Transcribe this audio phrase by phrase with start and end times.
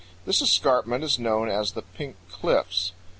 [0.25, 2.93] This escarpment is known as the Pink Cliffs.